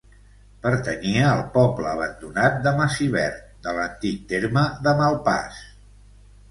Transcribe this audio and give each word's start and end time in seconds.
Pertanyia 0.61 1.27
al 1.33 1.43
poble 1.57 1.91
abandonat 1.91 2.57
de 2.65 2.73
Massivert, 2.81 3.45
de 3.69 3.75
l'antic 3.81 4.27
terme 4.35 4.67
de 4.89 4.97
Malpàs. 5.03 5.63